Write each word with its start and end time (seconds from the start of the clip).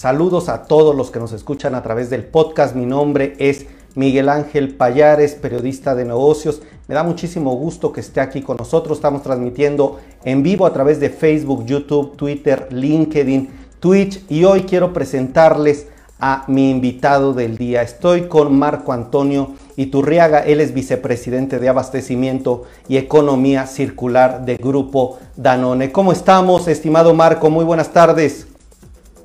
Saludos 0.00 0.48
a 0.48 0.62
todos 0.62 0.96
los 0.96 1.10
que 1.10 1.18
nos 1.18 1.32
escuchan 1.32 1.74
a 1.74 1.82
través 1.82 2.08
del 2.08 2.24
podcast. 2.24 2.74
Mi 2.74 2.86
nombre 2.86 3.34
es 3.38 3.66
Miguel 3.94 4.30
Ángel 4.30 4.74
Payares, 4.74 5.34
periodista 5.34 5.94
de 5.94 6.06
negocios. 6.06 6.62
Me 6.88 6.94
da 6.94 7.02
muchísimo 7.02 7.54
gusto 7.54 7.92
que 7.92 8.00
esté 8.00 8.22
aquí 8.22 8.40
con 8.40 8.56
nosotros. 8.56 8.96
Estamos 8.96 9.22
transmitiendo 9.22 10.00
en 10.24 10.42
vivo 10.42 10.64
a 10.64 10.72
través 10.72 11.00
de 11.00 11.10
Facebook, 11.10 11.66
YouTube, 11.66 12.16
Twitter, 12.16 12.68
LinkedIn, 12.70 13.50
Twitch 13.78 14.24
y 14.30 14.44
hoy 14.44 14.62
quiero 14.62 14.94
presentarles 14.94 15.88
a 16.18 16.44
mi 16.48 16.70
invitado 16.70 17.34
del 17.34 17.58
día. 17.58 17.82
Estoy 17.82 18.22
con 18.22 18.58
Marco 18.58 18.94
Antonio 18.94 19.52
Iturriaga, 19.76 20.38
él 20.38 20.62
es 20.62 20.72
vicepresidente 20.72 21.58
de 21.58 21.68
abastecimiento 21.68 22.62
y 22.88 22.96
economía 22.96 23.66
circular 23.66 24.46
de 24.46 24.56
Grupo 24.56 25.18
Danone. 25.36 25.92
¿Cómo 25.92 26.10
estamos, 26.10 26.68
estimado 26.68 27.12
Marco? 27.12 27.50
Muy 27.50 27.66
buenas 27.66 27.92
tardes. 27.92 28.49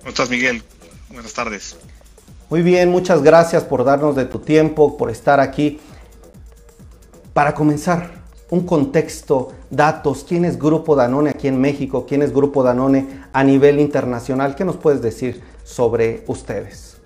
¿Cómo 0.05 0.11
estás, 0.11 0.29
Miguel? 0.29 0.61
Buenas 1.09 1.33
tardes. 1.33 1.77
Muy 2.51 2.61
bien, 2.61 2.89
muchas 2.89 3.23
gracias 3.23 3.63
por 3.63 3.83
darnos 3.83 4.15
de 4.15 4.25
tu 4.25 4.37
tiempo, 4.37 4.97
por 4.97 5.09
estar 5.09 5.39
aquí. 5.39 5.79
Para 7.33 7.55
comenzar, 7.55 8.21
un 8.51 8.67
contexto, 8.67 9.53
datos, 9.71 10.23
quién 10.29 10.45
es 10.45 10.59
Grupo 10.59 10.95
Danone 10.95 11.31
aquí 11.31 11.47
en 11.47 11.59
México, 11.59 12.05
quién 12.07 12.21
es 12.21 12.31
Grupo 12.31 12.61
Danone 12.61 13.23
a 13.33 13.43
nivel 13.43 13.79
internacional, 13.79 14.53
¿qué 14.53 14.63
nos 14.63 14.77
puedes 14.77 15.01
decir 15.01 15.41
sobre 15.63 16.23
ustedes? 16.27 16.97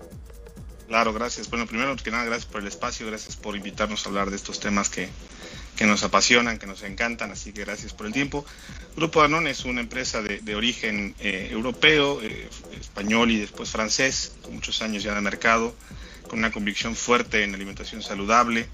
Claro, 0.86 1.14
gracias. 1.14 1.48
Bueno, 1.48 1.66
primero 1.66 1.96
que 1.96 2.10
nada, 2.10 2.24
gracias 2.24 2.52
por 2.52 2.60
el 2.60 2.66
espacio, 2.66 3.06
gracias 3.06 3.34
por 3.34 3.56
invitarnos 3.56 4.04
a 4.04 4.10
hablar 4.10 4.28
de 4.28 4.36
estos 4.36 4.60
temas 4.60 4.90
que, 4.90 5.08
que 5.80 5.86
nos 5.86 6.02
apasionan, 6.02 6.58
que 6.58 6.66
nos 6.66 6.82
encantan, 6.82 7.30
así 7.30 7.54
que 7.54 7.64
gracias 7.64 7.94
por 7.94 8.04
el 8.04 8.12
tiempo. 8.12 8.44
Grupo 8.96 9.22
Danone 9.22 9.48
es 9.48 9.64
una 9.64 9.80
empresa 9.80 10.20
de, 10.20 10.54
origen 10.54 11.14
eh, 11.20 11.48
europeo, 11.50 12.20
eh, 12.20 12.50
español 12.78 13.30
y 13.30 13.38
después 13.38 13.70
francés, 13.70 14.34
con 14.42 14.56
muchos 14.56 14.82
años 14.82 15.02
ya 15.02 15.14
de 15.14 15.22
mercado, 15.22 15.74
con 16.28 16.40
una 16.40 16.52
convicción 16.52 16.94
fuerte 16.94 17.44
en 17.44 17.54
alimentación 17.54 18.02
saludable, 18.02 18.68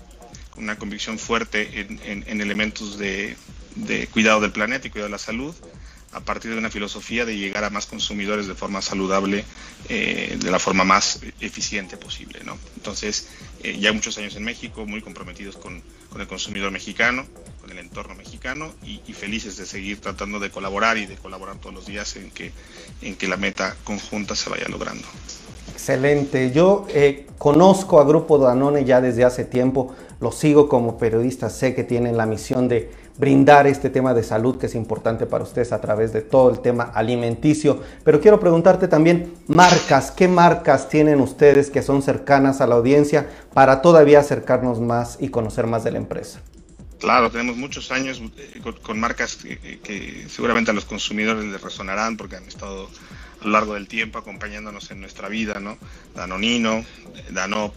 con 0.51 0.65
una 0.65 0.79
convicción 0.79 1.17
fuerte 1.17 1.79
en, 1.79 2.01
en, 2.03 2.25
en 2.27 2.41
elementos 2.41 2.99
de, 2.99 3.37
de 3.77 4.09
cuidado 4.09 4.41
del 4.41 4.51
planeta 4.51 4.89
y 4.89 4.91
cuidado 4.91 5.07
de 5.07 5.13
la 5.13 5.19
salud 5.19 5.55
a 6.17 6.21
partir 6.21 6.51
de 6.53 6.59
una 6.59 6.71
filosofía 6.71 7.27
de 7.27 7.37
llegar 7.37 7.65
a 7.65 7.71
más 7.71 7.85
consumidores 7.85 8.47
de 8.47 8.55
forma 8.55 8.81
saludable, 8.81 9.45
eh, 9.91 10.39
de 10.41 10.51
la 10.51 10.59
forma 10.59 10.83
más 10.83 11.21
eficiente 11.41 11.99
posible. 11.99 12.41
¿no? 12.43 12.59
Entonces, 12.77 13.29
eh, 13.63 13.77
ya 13.79 13.93
muchos 13.93 14.17
años 14.17 14.35
en 14.35 14.43
México, 14.45 14.87
muy 14.87 15.03
comprometidos 15.03 15.59
con, 15.59 15.83
con, 16.17 16.23
el 16.23 16.29
consumidor 16.29 16.71
mexicano, 16.71 17.27
con 17.61 17.71
el 17.71 17.79
entorno 17.79 18.15
mexicano 18.15 18.73
y, 18.83 19.13
felices 19.13 19.59
de 19.59 19.67
seguir 19.67 20.01
tratando 20.01 20.41
de 20.41 20.51
colaborar 20.51 20.97
y 20.97 21.05
de 21.05 21.17
colaborar 21.17 21.57
todos 21.57 21.75
los 21.75 21.87
días 21.87 22.17
en 22.17 22.31
que, 22.31 22.53
en 23.03 23.17
que 23.17 23.29
la 23.29 23.37
meta 23.37 23.77
conjunta 23.85 24.35
se 24.35 24.49
vaya 24.49 24.67
logrando. 24.69 25.07
Excelente. 25.73 26.53
Yo 26.53 26.87
eh, 26.89 27.27
conozco 27.37 28.01
a 28.01 28.05
Grupo 28.05 28.39
Danone 28.39 28.87
ya 28.87 29.03
desde 29.03 29.25
hace 29.25 29.45
tiempo, 29.45 29.95
lo 30.21 30.33
sigo 30.33 30.71
como 30.71 30.97
periodista, 30.97 31.51
sé 31.51 31.75
que 31.75 31.85
tienen 31.85 32.17
la 32.17 32.25
misión 32.25 32.67
de 32.67 32.91
brindar 33.19 33.67
este 33.67 33.91
tema 33.91 34.15
de 34.15 34.23
salud 34.23 34.59
que 34.59 34.67
es 34.67 34.75
importante 34.75 35.27
para 35.27 35.45
ustedes 35.45 35.73
a 35.73 35.81
través 35.81 36.13
de 36.13 36.23
todo 36.23 36.51
el 36.51 36.61
tema 36.61 36.85
alimenticio. 36.95 37.83
Pero 38.05 38.21
quiero 38.21 38.41
preguntarte 38.41 38.89
también, 38.89 39.35
marcas, 39.47 40.11
¿qué 40.11 40.29
marcas 40.29 40.89
tienen 40.89 41.21
ustedes 41.21 41.71
que 41.71 41.83
son 41.83 42.03
cercanas 42.03 42.61
a 42.61 42.67
la 42.67 42.75
audiencia 42.75 43.29
para 43.55 43.83
todavía 43.83 44.21
acercarnos 44.21 44.81
más 44.81 45.19
y 45.21 45.29
conocer 45.29 45.67
más 45.67 45.85
de 45.85 45.93
la 45.93 45.99
empresa? 45.99 46.41
Claro, 46.99 47.31
tenemos 47.31 47.57
muchos 47.57 47.91
años 47.91 48.23
eh, 48.39 48.61
con, 48.83 48.99
marcas 48.99 49.37
que, 49.37 49.79
que, 49.81 50.27
seguramente 50.29 50.71
a 50.71 50.75
los 50.75 50.87
consumidores 50.87 51.45
les 51.45 51.61
resonarán 51.61 52.17
porque 52.17 52.37
han 52.37 52.45
estado 52.45 52.89
a 53.41 53.45
lo 53.45 53.51
largo 53.51 53.75
del 53.75 53.87
tiempo 53.87 54.19
acompañándonos 54.19 54.91
en 54.91 55.01
nuestra 55.01 55.29
vida, 55.29 55.61
¿no? 55.61 55.77
Danonino, 56.15 56.85
Danop, 57.31 57.75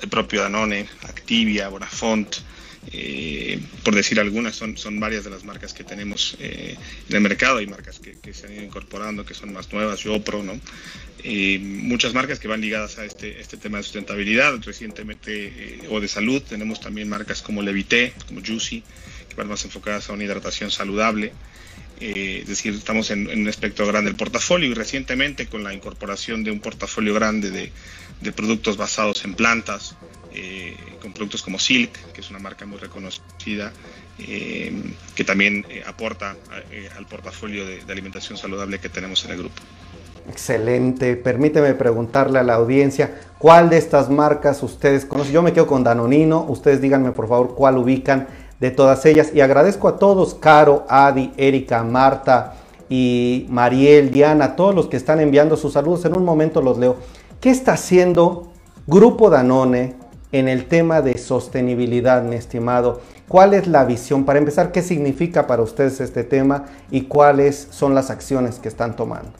el 0.00 0.08
propio 0.08 0.42
Danone, 0.42 0.88
Activia, 1.02 1.68
Bonafont, 1.68 2.36
eh, 2.92 3.60
por 3.82 3.94
decir 3.94 4.20
algunas, 4.20 4.54
son, 4.56 4.76
son 4.76 5.00
varias 5.00 5.24
de 5.24 5.30
las 5.30 5.44
marcas 5.44 5.72
que 5.72 5.84
tenemos 5.84 6.36
eh, 6.40 6.76
en 7.08 7.16
el 7.16 7.20
mercado. 7.20 7.58
Hay 7.58 7.66
marcas 7.66 8.00
que, 8.00 8.34
se 8.34 8.46
han 8.46 8.52
ido 8.52 8.62
incorporando, 8.62 9.24
que 9.24 9.34
son 9.34 9.52
más 9.52 9.72
nuevas, 9.72 10.00
Yopro, 10.00 10.42
¿no? 10.42 10.58
Eh, 11.22 11.58
muchas 11.60 12.14
marcas 12.14 12.38
que 12.38 12.48
van 12.48 12.60
ligadas 12.60 12.98
a 12.98 13.04
este, 13.04 13.40
este 13.40 13.56
tema 13.56 13.78
de 13.78 13.84
sustentabilidad. 13.84 14.54
Recientemente, 14.64 15.46
eh, 15.46 15.80
o 15.90 16.00
de 16.00 16.08
salud, 16.08 16.42
tenemos 16.42 16.80
también 16.80 17.08
marcas 17.08 17.42
como 17.42 17.62
Levité, 17.62 18.12
como 18.28 18.40
Juicy, 18.44 18.82
que 19.28 19.34
van 19.34 19.48
más 19.48 19.64
enfocadas 19.64 20.08
a 20.08 20.12
una 20.12 20.24
hidratación 20.24 20.70
saludable. 20.70 21.32
Eh, 22.00 22.40
es 22.42 22.48
decir, 22.48 22.74
estamos 22.74 23.10
en, 23.10 23.26
un 23.28 23.48
espectro 23.48 23.86
grande 23.86 24.10
del 24.10 24.16
portafolio 24.16 24.70
y 24.70 24.74
recientemente 24.74 25.46
con 25.46 25.64
la 25.64 25.72
incorporación 25.72 26.44
de 26.44 26.50
un 26.50 26.60
portafolio 26.60 27.14
grande 27.14 27.50
de, 27.50 27.72
de 28.20 28.32
productos 28.32 28.76
basados 28.76 29.24
en 29.24 29.34
plantas, 29.34 29.96
eh, 30.36 30.76
con 31.00 31.12
productos 31.12 31.42
como 31.42 31.58
Silk, 31.58 32.12
que 32.12 32.20
es 32.20 32.28
una 32.28 32.38
marca 32.38 32.66
muy 32.66 32.78
reconocida, 32.78 33.72
eh, 34.18 34.70
que 35.14 35.24
también 35.24 35.64
eh, 35.70 35.82
aporta 35.86 36.36
al 36.96 37.06
portafolio 37.06 37.64
de, 37.64 37.82
de, 37.82 37.92
alimentación 37.92 38.36
saludable 38.36 38.78
que 38.78 38.90
tenemos 38.90 39.24
en 39.24 39.30
el 39.30 39.38
grupo. 39.38 39.54
Excelente. 40.28 41.16
Permíteme 41.16 41.72
preguntarle 41.74 42.38
a 42.38 42.42
la 42.42 42.54
audiencia, 42.54 43.18
¿cuál 43.38 43.70
de 43.70 43.78
estas 43.78 44.10
marcas 44.10 44.62
ustedes 44.62 45.06
conocen? 45.06 45.32
Yo 45.32 45.42
me 45.42 45.54
quedo 45.54 45.66
con 45.66 45.82
Danonino, 45.82 46.44
ustedes 46.48 46.82
díganme 46.82 47.12
por 47.12 47.28
favor 47.28 47.54
cuál 47.54 47.78
ubican 47.78 48.28
de 48.60 48.70
todas 48.70 49.06
ellas. 49.06 49.30
Y 49.34 49.40
agradezco 49.40 49.88
a 49.88 49.98
todos, 49.98 50.34
Caro, 50.34 50.84
Adi, 50.88 51.32
Erika, 51.38 51.82
Marta 51.82 52.56
y 52.90 53.46
Mariel, 53.48 54.10
Diana, 54.10 54.54
todos 54.54 54.74
los 54.74 54.88
que 54.88 54.98
están 54.98 55.20
enviando 55.20 55.56
sus 55.56 55.72
saludos. 55.72 56.04
En 56.04 56.16
un 56.16 56.24
momento 56.24 56.60
los 56.60 56.76
leo. 56.76 56.96
¿Qué 57.40 57.50
está 57.50 57.72
haciendo 57.72 58.52
Grupo 58.86 59.30
Danone 59.30 60.05
en 60.36 60.48
el 60.48 60.66
tema 60.66 61.02
de 61.02 61.18
sostenibilidad, 61.18 62.22
mi 62.22 62.36
estimado? 62.36 63.02
¿Cuál 63.28 63.54
es 63.54 63.66
la 63.66 63.84
visión? 63.84 64.24
Para 64.24 64.38
empezar, 64.38 64.72
¿qué 64.72 64.82
significa 64.82 65.46
para 65.46 65.62
ustedes 65.62 66.00
este 66.00 66.24
tema 66.24 66.66
y 66.90 67.02
cuáles 67.02 67.68
son 67.70 67.94
las 67.94 68.10
acciones 68.10 68.56
que 68.56 68.68
están 68.68 68.96
tomando? 68.96 69.32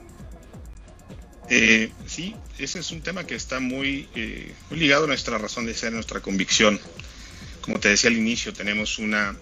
Eh, 1.49 1.91
sí, 2.07 2.35
ese 2.59 2.81
es 2.81 2.91
un 2.91 3.03
tema 3.03 3.25
que 3.25 3.35
está 3.35 3.61
muy, 3.61 4.09
eh, 4.15 4.53
muy 4.71 4.81
ligado 4.81 5.05
a 5.05 5.07
nuestra 5.07 5.39
razón 5.39 5.67
de 5.67 5.75
ser, 5.75 5.93
nuestra 5.93 6.21
convicción. 6.21 6.81
Como 7.61 7.79
te 7.79 7.89
decía 7.89 8.11
al 8.11 8.17
inicio, 8.17 8.53
tenemos 8.53 8.99
una, 8.99 9.37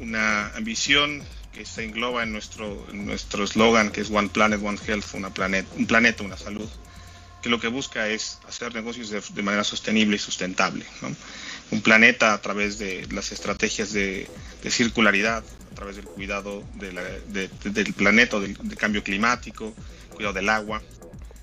una 0.00 0.48
ambición 0.56 1.22
que 1.52 1.64
se 1.64 1.84
engloba 1.84 2.22
en 2.22 2.32
nuestro 2.32 2.86
en 2.92 3.06
nuestro 3.06 3.44
eslogan 3.44 3.90
que 3.90 4.00
es 4.00 4.10
One 4.10 4.28
Planet, 4.28 4.60
One 4.62 4.78
Health, 4.86 5.14
una 5.14 5.30
planet, 5.30 5.66
un 5.76 5.86
planeta, 5.86 6.22
una 6.22 6.36
salud, 6.36 6.68
que 7.42 7.48
lo 7.48 7.60
que 7.60 7.68
busca 7.68 8.08
es 8.08 8.38
hacer 8.48 8.74
negocios 8.74 9.10
de, 9.10 9.42
manera 9.42 9.64
sostenible 9.64 10.16
y 10.16 10.18
sustentable. 10.18 10.84
Un 11.70 11.82
planeta 11.82 12.34
a 12.34 12.40
través 12.40 12.78
de 12.78 13.06
las 13.10 13.32
estrategias 13.32 13.92
de, 13.92 14.28
circularidad, 14.68 15.44
a 15.72 15.74
través 15.74 15.96
del 15.96 16.04
cuidado 16.04 16.64
del 16.74 16.98
planeta, 17.96 18.38
del, 18.40 18.54
del, 18.54 18.76
cambio 18.76 19.02
climático, 19.02 19.74
cuidado 20.14 20.34
del 20.34 20.48
agua, 20.48 20.82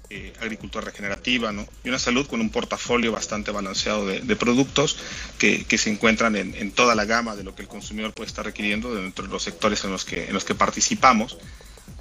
eh, 0.10 0.32
agricultura 0.40 0.86
regenerativa 0.86 1.52
¿no? 1.52 1.68
y 1.84 1.90
una 1.90 2.00
salud 2.00 2.28
con 2.28 2.40
un 2.40 2.50
portafolio 2.50 3.12
bastante 3.12 3.52
balanceado 3.52 4.06
de, 4.08 4.36
productos 4.38 4.98
que, 5.38 5.66
que, 5.66 5.78
se 5.78 5.90
encuentran 5.90 6.38
en, 6.38 6.56
en, 6.56 6.72
toda 6.72 6.96
la 6.96 7.04
gama 7.04 7.36
de 7.36 7.44
lo 7.44 7.56
que 7.56 7.64
el 7.64 7.68
consumidor 7.68 8.14
puede 8.14 8.28
estar 8.28 8.46
requiriendo 8.46 8.96
dentro 8.96 9.26
de 9.26 9.34
los 9.34 9.44
sectores 9.44 9.84
en 9.84 9.92
los 9.92 10.06
que, 10.06 10.28
en 10.28 10.34
los 10.34 10.46
que 10.46 10.56
participamos. 10.56 11.38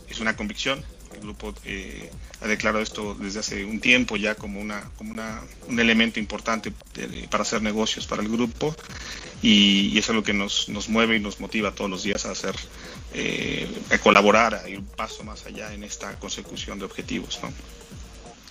Es 0.09 0.21
una 0.21 0.37
convicción. 0.37 0.85
Grupo 1.27 1.53
eh, 1.65 2.11
ha 2.41 2.47
declarado 2.47 2.83
esto 2.83 3.15
desde 3.15 3.41
hace 3.41 3.65
un 3.65 3.81
tiempo 3.81 4.17
ya 4.17 4.37
como, 4.37 4.61
una, 4.61 4.91
como 4.97 5.11
una, 5.11 5.43
un 5.69 5.81
elemento 5.81 6.21
importante 6.21 6.73
de, 6.95 7.27
para 7.29 7.43
hacer 7.43 7.63
negocios 7.63 8.07
para 8.07 8.23
el 8.23 8.29
grupo 8.29 8.75
y, 9.43 9.91
y 9.93 9.99
eso 9.99 10.13
es 10.13 10.17
lo 10.17 10.23
que 10.23 10.33
nos, 10.33 10.69
nos, 10.69 10.89
mueve 10.89 11.17
y 11.17 11.21
nos 11.21 11.41
motiva 11.41 11.73
todos 11.73 11.91
los 11.91 12.05
días 12.05 12.27
a 12.27 12.31
hacer, 12.31 12.55
eh, 13.13 13.69
a 13.91 13.99
colaborar, 13.99 14.55
a 14.55 14.69
ir 14.69 14.79
un 14.79 14.87
paso 14.87 15.25
más 15.25 15.45
allá 15.47 15.75
en 15.75 15.83
esta 15.83 16.19
consecución 16.19 16.79
de 16.79 16.85
objetivos. 16.85 17.41
¿no? 17.43 17.51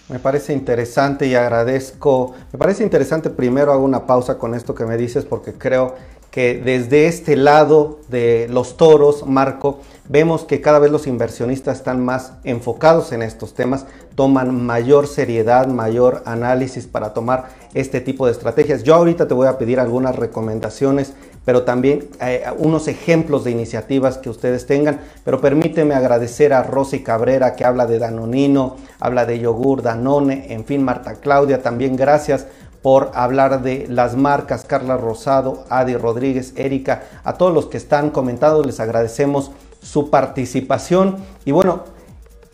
Me 0.08 0.20
parece 0.20 0.54
interesante 0.54 1.26
y 1.26 1.34
agradezco. 1.34 2.36
Me 2.54 2.60
parece 2.60 2.84
interesante, 2.84 3.32
primero 3.32 3.72
hago 3.72 3.84
una 3.84 4.06
pausa 4.06 4.38
con 4.38 4.54
esto 4.54 4.76
que 4.76 4.86
me 4.86 4.98
dices 4.98 5.26
porque 5.26 5.54
creo 5.54 5.96
que 6.36 6.62
desde 6.62 7.08
este 7.08 7.38
lado 7.38 8.00
de 8.10 8.50
los 8.52 8.76
toros, 8.76 9.26
Marco, 9.26 9.80
vemos 10.10 10.44
que 10.44 10.60
cada 10.60 10.80
vez 10.80 10.92
los 10.92 11.08
inversionistas 11.08 11.78
están 11.78 12.04
más 12.04 12.34
enfocados 12.44 13.14
en 13.14 13.22
estos 13.22 13.54
temas, 13.54 13.86
toman 14.16 14.66
mayor 14.66 15.08
seriedad, 15.08 15.68
mayor 15.68 16.24
análisis 16.26 16.88
para 16.88 17.14
tomar 17.14 17.52
este 17.74 18.02
tipo 18.02 18.26
de 18.26 18.34
estrategias. 18.34 18.84
Yo 18.84 18.96
ahorita 18.96 19.30
te 19.30 19.34
voy 19.34 19.48
a 19.48 19.58
pedir 19.58 19.80
algunas 19.80 20.14
recomendaciones, 20.18 21.14
pero 21.46 21.64
también 21.64 22.10
eh, 22.20 22.44
unos 22.58 22.90
ejemplos 22.90 23.46
de 23.46 23.52
iniciativas 23.52 24.18
que 24.18 24.30
ustedes 24.30 24.66
tengan. 24.66 25.00
Pero 25.24 25.40
permíteme 25.40 25.96
agradecer 25.96 26.52
a 26.52 26.64
Rosy 26.64 27.02
Cabrera 27.02 27.56
que 27.56 27.64
habla 27.64 27.88
de 27.88 27.98
Danonino, 27.98 28.76
habla 29.00 29.26
de 29.26 29.40
yogur, 29.40 29.84
Danone, 29.84 30.48
en 30.50 30.66
fin, 30.66 30.84
Marta 30.84 31.14
Claudia, 31.14 31.62
también 31.62 31.96
gracias 31.96 32.46
por 32.86 33.10
hablar 33.16 33.64
de 33.64 33.88
las 33.90 34.16
marcas 34.16 34.64
Carla 34.64 34.96
Rosado, 34.96 35.66
Adi 35.72 35.96
Rodríguez, 35.96 36.54
Erika, 36.56 37.02
a 37.24 37.34
todos 37.34 37.52
los 37.52 37.66
que 37.66 37.78
están 37.78 38.12
comentando, 38.12 38.64
les 38.64 38.80
agradecemos 38.80 39.50
su 39.82 40.12
participación. 40.12 41.18
Y 41.46 41.52
bueno, 41.52 41.84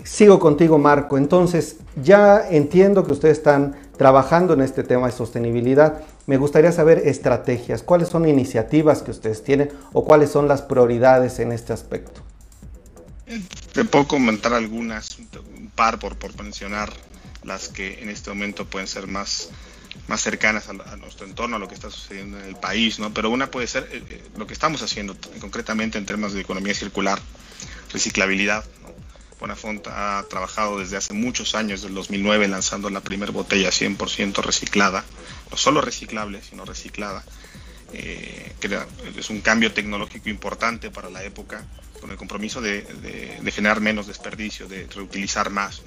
sigo 0.05 0.39
contigo, 0.39 0.77
Marco. 0.77 1.17
Entonces, 1.17 1.79
ya 2.01 2.47
entiendo 2.49 3.05
que 3.05 3.11
ustedes 3.11 3.39
están 3.39 3.75
trabajando 3.97 4.53
en 4.53 4.61
este 4.61 4.83
tema 4.83 5.07
de 5.07 5.11
sostenibilidad. 5.11 6.01
Me 6.27 6.37
gustaría 6.37 6.71
saber 6.71 6.99
estrategias, 6.99 7.83
cuáles 7.83 8.07
son 8.07 8.25
iniciativas 8.25 9.01
que 9.01 9.11
ustedes 9.11 9.43
tienen 9.43 9.69
o 9.91 10.05
cuáles 10.05 10.31
son 10.31 10.47
las 10.47 10.61
prioridades 10.61 11.39
en 11.39 11.51
este 11.51 11.73
aspecto. 11.73 12.21
Te 13.73 13.83
puedo 13.83 14.07
comentar 14.07 14.53
algunas, 14.53 15.19
un 15.19 15.69
par 15.75 15.99
por, 15.99 16.15
por 16.15 16.41
mencionar 16.41 16.89
las 17.43 17.67
que 17.67 18.01
en 18.01 18.07
este 18.07 18.29
momento 18.29 18.65
pueden 18.65 18.87
ser 18.87 19.07
más, 19.07 19.49
más 20.11 20.21
cercanas 20.21 20.67
a, 20.67 20.73
nuestro 20.97 21.25
entorno, 21.25 21.55
a 21.55 21.59
lo 21.59 21.69
que 21.69 21.75
está 21.75 21.89
sucediendo 21.89 22.37
en 22.37 22.45
el 22.45 22.57
país, 22.57 22.99
¿no? 22.99 23.13
Pero 23.13 23.29
una 23.29 23.49
puede 23.49 23.65
ser 23.65 23.87
eh, 23.93 24.03
eh, 24.09 24.21
lo 24.35 24.45
que 24.45 24.51
estamos 24.51 24.81
haciendo 24.81 25.15
concretamente 25.39 25.97
en 25.97 26.05
temas 26.05 26.33
de 26.33 26.41
economía 26.41 26.73
circular, 26.73 27.17
reciclabilidad. 27.93 28.65
¿no? 28.81 28.89
Bonafont 29.39 29.87
ha 29.87 30.25
trabajado 30.29 30.79
desde 30.79 30.97
hace 30.97 31.13
muchos 31.13 31.55
años, 31.55 31.81
del 31.81 31.93
2009, 31.93 32.49
lanzando 32.49 32.89
la 32.89 32.99
primera 32.99 33.31
botella 33.31 33.69
100% 33.69 34.43
reciclada, 34.43 35.05
no 35.49 35.55
solo 35.55 35.79
reciclable, 35.79 36.41
sino 36.43 36.65
reciclada. 36.65 37.23
Eh, 37.93 38.51
es 39.17 39.29
un 39.29 39.39
cambio 39.39 39.71
tecnológico 39.71 40.29
importante 40.29 40.91
para 40.91 41.09
la 41.09 41.23
época, 41.23 41.63
con 42.01 42.11
el 42.11 42.17
compromiso 42.17 42.59
de, 42.59 43.39
generar 43.53 43.79
menos 43.79 44.07
desperdicio, 44.07 44.67
de 44.67 44.87
reutilizar 44.87 45.49
más. 45.51 45.81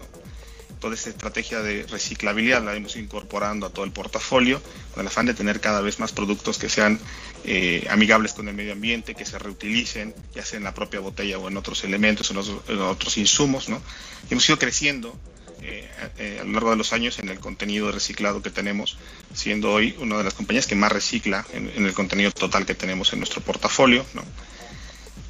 Toda 0.81 0.95
esta 0.95 1.11
estrategia 1.11 1.63
de 1.63 1.85
reciclabilidad 1.85 2.63
la 2.63 2.75
hemos 2.75 2.97
incorporando 2.97 3.67
a 3.67 3.71
todo 3.71 3.85
el 3.85 3.93
portafolio 3.93 4.63
con 4.93 5.03
el 5.03 5.07
afán 5.07 5.27
de 5.27 5.35
tener 5.35 5.61
cada 5.61 5.81
vez 5.81 5.99
más 5.99 6.13
productos 6.13 6.59
que 6.59 6.69
sean 6.69 6.99
eh, 7.45 7.87
amigables 7.91 8.33
con 8.33 8.49
el 8.49 8.55
medio 8.55 8.73
ambiente, 8.73 9.15
que 9.15 9.27
se 9.27 9.39
reutilicen, 9.39 10.15
ya 10.35 10.45
sea 10.45 10.59
en 10.59 10.65
la 10.65 10.75
propia 10.75 11.01
botella 11.01 11.39
o 11.39 11.49
en 11.49 11.57
otros 11.57 11.85
elementos, 11.85 12.31
en 12.31 12.39
otros, 12.39 13.19
insumos. 13.19 13.69
¿no? 13.69 13.83
hemos 14.31 14.49
ido 14.49 14.59
creciendo 14.59 15.19
eh, 15.63 15.89
eh, 16.19 16.39
a 16.41 16.45
lo 16.45 16.53
largo 16.53 16.71
de 16.71 16.77
los 16.77 16.93
años 16.93 17.19
en 17.19 17.29
el 17.29 17.39
contenido 17.41 17.91
reciclado 17.93 18.43
que 18.43 18.51
tenemos, 18.51 18.97
siendo 19.35 19.73
hoy 19.73 19.95
una 19.99 20.19
de 20.19 20.25
las 20.25 20.35
compañías 20.35 20.67
que 20.67 20.75
más 20.75 20.93
recicla 20.93 21.47
en, 21.53 21.69
el 21.69 21.93
contenido 21.93 22.31
total 22.31 22.67
que 22.67 22.75
tenemos 22.75 23.13
en 23.13 23.21
nuestro 23.21 23.41
portafolio. 23.43 24.05
¿no? 24.15 24.23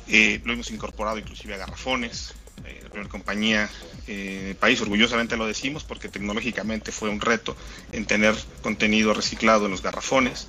lo 0.06 0.52
hemos 0.52 0.70
incorporado 0.70 1.18
inclusive 1.18 1.54
a 1.54 1.58
garrafones, 1.58 2.34
la 2.82 2.88
primera 2.88 3.08
compañía 3.08 3.70
eh, 4.06 4.54
país, 4.58 4.80
orgullosamente 4.80 5.36
lo 5.36 5.46
decimos 5.46 5.84
porque 5.84 6.08
tecnológicamente 6.08 6.92
fue 6.92 7.08
un 7.08 7.20
reto 7.20 7.56
en 7.92 8.06
tener 8.06 8.34
contenido 8.62 9.14
reciclado 9.14 9.66
en 9.66 9.72
los 9.72 9.82
garrafones 9.82 10.48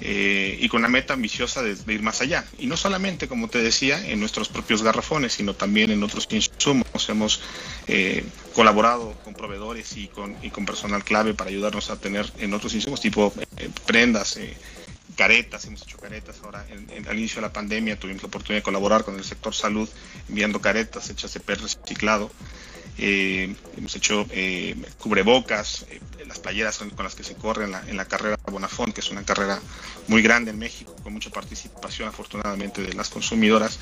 eh, 0.00 0.56
y 0.60 0.68
con 0.68 0.82
la 0.82 0.88
meta 0.88 1.14
ambiciosa 1.14 1.62
de, 1.62 1.76
ir 1.92 2.02
más 2.02 2.20
allá. 2.20 2.44
Y 2.58 2.66
no 2.66 2.76
solamente, 2.76 3.26
como 3.26 3.48
te 3.48 3.60
decía, 3.60 4.00
en 4.08 4.20
nuestros 4.20 4.48
propios 4.48 4.82
garrafones, 4.82 5.32
sino 5.32 5.54
también 5.54 5.90
en 5.90 6.02
otros 6.02 6.28
insumos. 6.30 7.08
Hemos 7.08 7.40
eh, 7.88 8.24
colaborado 8.54 9.14
con 9.24 9.34
proveedores 9.34 9.96
y 9.96 10.06
con, 10.08 10.36
y 10.42 10.50
con 10.50 10.66
personal 10.66 11.02
clave 11.02 11.34
para 11.34 11.50
ayudarnos 11.50 11.90
a 11.90 11.96
tener 11.96 12.30
en 12.38 12.54
otros 12.54 12.74
insumos 12.74 13.00
tipo 13.00 13.32
eh, 13.56 13.68
prendas 13.86 14.38
caretas, 15.16 15.64
hemos 15.66 15.82
hecho 15.82 15.98
caretas 15.98 16.40
ahora. 16.42 16.64
En, 16.68 17.08
al 17.08 17.18
inicio 17.18 17.36
de 17.36 17.48
la 17.48 17.52
pandemia 17.52 17.98
tuvimos 17.98 18.22
la 18.22 18.28
oportunidad 18.28 18.60
de 18.60 18.64
colaborar 18.64 19.04
con 19.04 19.16
el 19.16 19.24
sector 19.24 19.54
salud 19.54 19.88
enviando 20.28 20.60
caretas 20.60 21.10
hechas 21.10 21.32
de 21.34 21.40
PET 21.40 21.60
reciclado. 21.60 22.30
Eh, 23.00 23.54
hemos 23.76 23.94
hecho 23.94 24.26
eh, 24.30 24.74
cubrebocas, 24.98 25.86
eh, 25.88 26.00
las 26.26 26.40
playeras 26.40 26.78
con, 26.78 26.92
las 27.04 27.14
que 27.14 27.22
se 27.22 27.36
corre 27.36 27.64
en 27.64 27.70
la, 27.70 27.82
en 27.86 27.96
la, 27.96 28.06
carrera 28.06 28.36
Bonafont, 28.50 28.92
que 28.92 29.00
es 29.00 29.10
una 29.10 29.22
carrera 29.22 29.60
muy 30.08 30.20
grande 30.20 30.50
en 30.50 30.58
México, 30.58 30.96
con 31.04 31.12
mucha 31.12 31.30
participación 31.30 32.08
afortunadamente 32.08 32.82
de 32.82 32.92
las 32.94 33.08
consumidoras. 33.08 33.78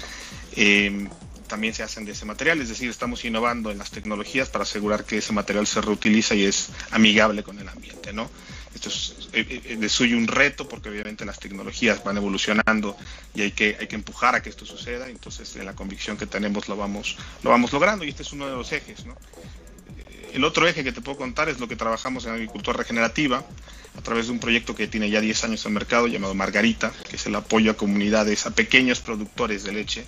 también 1.46 1.72
se 1.72 1.82
hacen 1.82 2.04
de 2.04 2.12
ese 2.12 2.26
material, 2.26 2.60
es 2.60 2.68
decir, 2.68 2.90
estamos 2.90 3.24
innovando 3.24 3.70
en 3.70 3.78
las 3.78 3.90
tecnologías 3.90 4.50
para 4.50 4.64
asegurar 4.64 5.04
que 5.04 5.18
ese 5.18 5.32
material 5.32 5.66
se 5.66 5.80
reutiliza 5.80 6.34
y 6.34 6.44
es 6.44 6.68
amigable 6.90 7.42
con 7.42 7.58
el 7.58 7.68
ambiente, 7.68 8.12
¿no? 8.12 8.28
Esto 8.76 8.90
es 8.90 9.28
eh, 9.32 9.62
eh, 9.64 9.76
de 9.76 9.88
suyo 9.88 10.18
un 10.18 10.28
reto 10.28 10.68
porque 10.68 10.90
obviamente 10.90 11.24
las 11.24 11.40
tecnologías 11.40 12.04
van 12.04 12.18
evolucionando 12.18 12.94
y 13.34 13.40
hay 13.40 13.52
que, 13.52 13.74
hay 13.80 13.86
que 13.86 13.96
empujar 13.96 14.34
a 14.34 14.42
que 14.42 14.50
esto 14.50 14.66
suceda. 14.66 15.08
Entonces, 15.08 15.56
en 15.56 15.64
la 15.64 15.74
convicción 15.74 16.18
que 16.18 16.26
tenemos 16.26 16.68
lo 16.68 16.76
vamos, 16.76 17.16
lo 17.42 17.50
vamos 17.50 17.72
logrando 17.72 18.04
y 18.04 18.10
este 18.10 18.22
es 18.22 18.32
uno 18.32 18.46
de 18.46 18.52
los 18.52 18.70
ejes. 18.72 19.06
El 20.34 20.44
otro 20.44 20.68
eje 20.68 20.84
que 20.84 20.92
te 20.92 21.00
puedo 21.00 21.16
contar 21.16 21.48
es 21.48 21.58
lo 21.58 21.68
que 21.68 21.76
trabajamos 21.76 22.26
en 22.26 22.32
agricultura 22.32 22.76
regenerativa 22.76 23.42
a 23.96 24.02
través 24.02 24.26
de 24.26 24.32
un 24.32 24.40
proyecto 24.40 24.74
que 24.74 24.86
tiene 24.88 25.08
ya 25.08 25.22
10 25.22 25.44
años 25.44 25.64
en 25.64 25.72
mercado 25.72 26.06
llamado 26.06 26.34
Margarita, 26.34 26.92
que 27.08 27.16
es 27.16 27.24
el 27.24 27.34
apoyo 27.34 27.70
a 27.70 27.74
comunidades, 27.78 28.44
a 28.44 28.50
pequeños 28.50 29.00
productores 29.00 29.64
de 29.64 29.72
leche. 29.72 30.04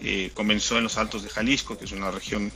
Eh, 0.00 0.30
comenzó 0.34 0.76
en 0.76 0.84
los 0.84 0.98
Altos 0.98 1.22
de 1.22 1.30
Jalisco, 1.30 1.78
que 1.78 1.86
es 1.86 1.92
una 1.92 2.10
región 2.10 2.52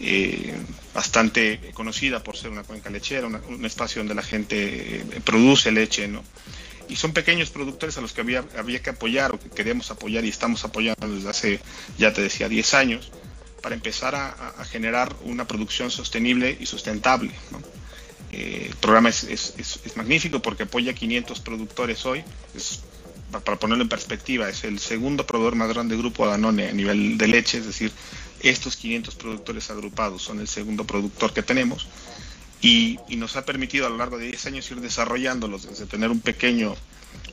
eh, 0.00 0.54
bastante 0.94 1.72
conocida 1.74 2.22
por 2.22 2.36
ser 2.36 2.50
una 2.50 2.62
cuenca 2.62 2.90
lechera, 2.90 3.26
un 3.26 3.64
espacio 3.64 4.00
donde 4.00 4.14
la 4.14 4.22
gente 4.22 5.00
eh, 5.00 5.20
produce 5.24 5.72
leche, 5.72 6.06
¿no? 6.08 6.22
Y 6.88 6.96
son 6.96 7.12
pequeños 7.12 7.50
productores 7.50 7.96
a 7.98 8.00
los 8.00 8.12
que 8.12 8.20
había, 8.20 8.44
había 8.56 8.80
que 8.82 8.90
apoyar 8.90 9.34
o 9.34 9.40
que 9.40 9.48
queríamos 9.48 9.90
apoyar 9.90 10.24
y 10.24 10.28
estamos 10.28 10.64
apoyando 10.64 11.08
desde 11.08 11.28
hace, 11.28 11.60
ya 11.98 12.12
te 12.12 12.20
decía, 12.20 12.48
10 12.48 12.74
años, 12.74 13.10
para 13.62 13.74
empezar 13.74 14.14
a, 14.14 14.64
generar 14.66 15.16
una 15.22 15.46
producción 15.46 15.90
sostenible 15.90 16.54
y 16.60 16.66
sustentable. 16.66 17.30
El 18.30 18.74
programa 18.76 19.08
es, 19.08 19.24
es, 19.24 19.54
es, 19.56 19.96
magnífico 19.96 20.42
porque 20.42 20.64
apoya 20.64 20.90
a 20.90 20.94
500 20.94 21.40
productores 21.40 22.04
hoy. 22.04 22.22
Para 23.30 23.58
ponerlo 23.58 23.82
en 23.82 23.88
perspectiva, 23.88 24.48
es 24.48 24.64
el 24.64 24.78
segundo 24.78 25.26
proveedor 25.26 25.56
más 25.56 25.68
grande 25.68 25.96
grupo 25.96 26.26
Danone 26.26 26.68
a 26.68 26.72
nivel 26.72 27.18
de 27.18 27.28
leche, 27.28 27.58
es 27.58 27.66
decir, 27.66 27.92
estos 28.40 28.76
500 28.76 29.14
productores 29.14 29.70
agrupados 29.70 30.22
son 30.22 30.40
el 30.40 30.48
segundo 30.48 30.84
productor 30.84 31.32
que 31.32 31.42
tenemos 31.42 31.88
y, 32.60 32.98
nos 33.16 33.36
ha 33.36 33.44
permitido 33.44 33.86
a 33.86 33.90
lo 33.90 33.98
largo 33.98 34.18
de 34.18 34.26
10 34.28 34.46
años 34.46 34.70
ir 34.70 34.80
desarrollándolos, 34.80 35.68
desde 35.68 35.86
tener 35.86 36.10
un 36.10 36.20
pequeño, 36.20 36.74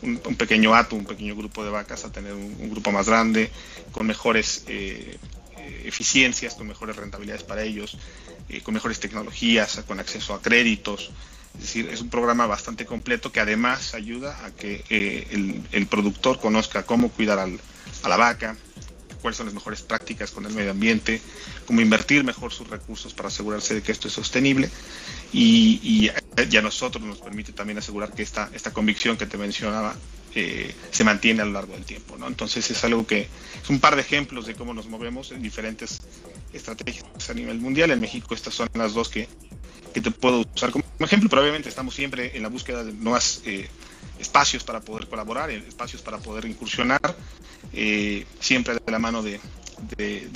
un, 0.02 0.18
pequeño 0.18 0.76
ato, 0.76 0.96
un 0.96 1.06
pequeño 1.06 1.36
grupo 1.36 1.64
de 1.64 1.72
vacas, 1.72 2.04
a 2.04 2.12
tener 2.12 2.34
un, 2.34 2.70
grupo 2.70 2.92
más 2.92 3.08
grande, 3.08 3.50
con 3.92 4.06
mejores 4.06 4.66
eh, 4.68 5.18
eficiencias, 5.86 6.56
con 6.56 6.68
mejores 6.68 6.98
rentabilidades 6.98 7.44
para 7.44 7.64
ellos, 7.64 7.98
eh, 8.50 8.62
con 8.62 8.74
mejores 8.74 9.00
tecnologías, 9.00 9.82
con 9.88 10.00
acceso 10.00 10.34
a 10.34 10.42
créditos. 10.42 11.12
Es 11.56 11.62
decir, 11.62 11.90
es 11.90 12.02
un 12.02 12.10
programa 12.10 12.48
bastante 12.48 12.86
completo 12.86 13.32
que 13.32 13.40
además 13.40 13.94
ayuda 13.94 14.46
a 14.46 14.52
que 14.52 14.84
el, 15.30 15.62
el, 15.72 15.88
productor 15.88 16.40
conozca 16.40 16.84
cómo 16.84 17.10
cuidar 17.10 17.40
a 17.40 18.10
la 18.10 18.18
vaca, 18.18 18.56
cuáles 19.22 19.38
son 19.38 19.46
las 19.46 19.54
mejores 19.54 19.82
prácticas 19.82 20.32
con 20.32 20.46
el 20.46 20.54
medio 20.54 20.72
ambiente, 20.72 21.22
cómo 21.66 21.82
invertir 21.82 22.24
mejor 22.24 22.52
sus 22.52 22.68
recursos 22.68 23.14
para 23.14 23.28
asegurarse 23.28 23.76
de 23.76 23.82
que 23.82 23.92
esto 23.92 24.08
es 24.08 24.14
sostenible 24.14 24.70
y, 25.32 25.80
y, 25.84 26.10
a 26.58 26.62
nosotros 26.62 27.04
nos 27.04 27.20
permite 27.20 27.54
también 27.54 27.78
asegurar 27.78 28.12
que 28.14 28.24
esta, 28.24 28.50
esta 28.54 28.72
convicción 28.72 29.18
que 29.18 29.26
te 29.26 29.38
mencionaba 29.38 29.96
eh, 30.34 30.74
se 30.92 31.04
mantiene 31.04 31.42
a 31.42 31.46
lo 31.46 31.52
largo 31.52 31.74
del 31.74 31.84
tiempo. 31.84 32.18
¿no? 32.18 32.28
Entonces 32.28 32.70
es 32.72 32.84
algo 32.84 33.06
que 33.06 33.28
es 33.62 33.70
un 33.70 33.80
par 33.80 33.96
de 33.96 34.02
ejemplos 34.02 34.46
de 34.46 34.56
cómo 34.56 34.74
nos 34.74 34.88
movemos 34.88 35.32
en 35.32 35.42
diferentes 35.42 36.02
estrategias 36.54 37.30
a 37.30 37.34
nivel 37.34 37.60
mundial. 37.60 37.92
En 37.92 38.00
México 38.00 38.34
estas 38.34 38.54
son 38.54 38.70
las 38.74 38.94
dos 38.94 39.10
que, 39.10 39.28
que 39.94 40.02
te 40.02 40.12
puedo 40.12 40.44
usar 40.54 40.72
como 40.72 40.84
ejemplo, 41.00 41.30
pero 41.30 41.42
obviamente 41.42 41.70
estamos 41.70 41.94
siempre 41.94 42.36
en 42.36 42.44
la 42.44 42.50
búsqueda 42.50 42.84
de 42.84 42.94
nuevas 42.94 43.42
eh, 43.46 43.68
espacios 44.20 44.64
para 44.64 44.80
poder 44.80 45.08
colaborar, 45.08 45.50
espacios 45.50 46.02
para 46.02 46.18
poder 46.18 46.46
incursionar, 46.46 47.16
eh, 47.74 48.26
siempre 48.40 48.76
de 48.76 48.92
la 48.92 49.00
mano 49.00 49.22
de, 49.22 49.40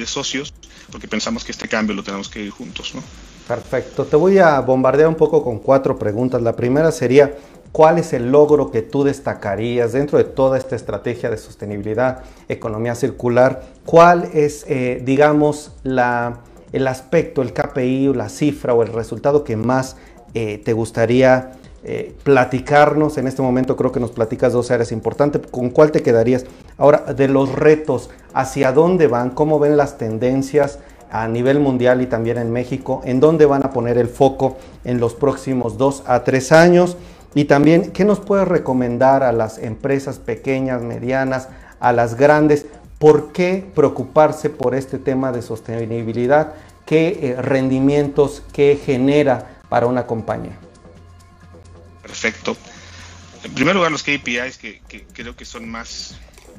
socios, 0.05 0.53
porque 0.91 1.07
pensamos 1.07 1.43
que 1.43 1.51
este 1.51 1.67
cambio 1.67 1.95
lo 1.95 2.03
tenemos 2.03 2.29
que 2.29 2.41
ir 2.41 2.51
juntos. 2.51 2.93
¿no? 2.95 3.03
Perfecto, 3.47 4.05
te 4.05 4.15
voy 4.15 4.39
a 4.39 4.59
bombardear 4.59 5.07
un 5.07 5.15
poco 5.15 5.43
con 5.43 5.59
cuatro 5.59 5.97
preguntas. 5.97 6.41
La 6.41 6.55
primera 6.55 6.91
sería, 6.91 7.35
¿cuál 7.71 8.00
es 8.00 8.13
el 8.13 8.31
logro 8.31 8.71
que 8.71 8.81
tú 8.81 9.03
destacarías 9.03 9.93
dentro 9.93 10.17
de 10.17 10.24
toda 10.24 10.57
esta 10.57 10.75
estrategia 10.75 11.29
de 11.29 11.38
sostenibilidad, 11.38 12.24
economía 12.50 12.95
circular? 12.95 13.63
¿Cuál 13.85 14.29
es, 14.33 14.65
eh, 14.67 15.01
digamos, 15.03 15.71
la, 15.83 16.39
el 16.75 16.89
aspecto, 16.89 17.41
el 17.41 17.53
KPI, 17.53 18.13
la 18.13 18.27
cifra 18.27 18.74
o 18.74 18.84
el 18.84 18.91
resultado 18.91 19.46
que 19.46 19.55
más 19.55 19.96
eh, 20.34 20.62
te 20.63 20.74
gustaría 20.74 21.53
eh, 21.86 22.13
platicarnos. 22.24 23.17
En 23.17 23.27
este 23.27 23.41
momento 23.41 23.77
creo 23.77 23.94
que 23.94 24.01
nos 24.01 24.12
platicas 24.12 24.51
dos 24.51 24.72
áreas 24.72 24.91
importantes. 24.91 25.41
¿Con 25.50 25.70
cuál 25.70 25.91
te 25.91 26.01
quedarías? 26.01 26.46
Ahora, 26.77 27.13
de 27.15 27.29
los 27.29 27.53
retos, 27.53 28.10
¿hacia 28.34 28.74
dónde 28.74 29.08
van? 29.08 29.29
¿Cómo 29.29 29.58
ven 29.58 29.77
las 29.77 29.98
tendencias 29.98 30.79
a 31.10 31.29
nivel 31.29 31.62
mundial 31.62 32.01
y 32.01 32.08
también 32.08 32.38
en 32.38 32.51
México? 32.51 33.01
¿En 33.05 33.22
dónde 33.22 33.46
van 33.46 33.63
a 33.63 33.70
poner 33.70 33.98
el 33.98 34.10
foco 34.10 34.58
en 34.84 35.00
los 35.00 35.13
próximos 35.13 35.77
dos 35.77 36.03
a 36.05 36.25
tres 36.25 36.51
años? 36.51 36.98
Y 37.36 37.46
también, 37.46 37.91
¿qué 37.91 38.03
nos 38.03 38.20
puedes 38.20 38.50
recomendar 38.50 39.24
a 39.24 39.32
las 39.32 39.60
empresas 39.60 40.20
pequeñas, 40.20 40.82
medianas, 40.82 41.48
a 41.79 41.94
las 41.94 42.15
grandes? 42.15 42.65
¿Por 43.00 43.32
qué 43.34 43.65
preocuparse 43.75 44.50
por 44.50 44.74
este 44.74 45.00
tema 45.00 45.32
de 45.32 45.41
sostenibilidad? 45.41 46.53
¿Qué 46.86 47.20
eh, 47.22 47.42
rendimientos, 47.42 48.44
qué 48.54 48.80
genera 48.84 49.62
para 49.70 49.88
una 49.88 50.06
compañía? 50.06 50.58
Perfecto. 52.01 52.56
En 53.44 53.54
primer 53.54 53.75
lugar, 53.75 53.92
los 53.92 54.04
KPIs 54.04 54.58
que, 54.58 54.82
creo 55.13 55.36
que 55.36 55.46
son 55.46 55.70
más 55.70 56.15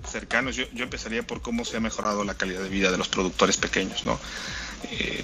cercanos, 0.08 0.56
yo, 0.56 0.64
empezaría 0.76 1.24
por 1.24 1.42
cómo 1.42 1.64
se 1.64 1.76
ha 1.76 1.80
mejorado 1.80 2.24
la 2.24 2.34
calidad 2.34 2.62
de 2.62 2.68
vida 2.68 2.90
de 2.90 2.98
los 2.98 3.08
productores 3.08 3.56
pequeños. 3.56 4.04
¿no? 4.06 4.18